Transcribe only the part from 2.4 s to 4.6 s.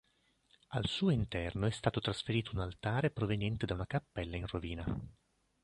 un altare proveniente da una cappella in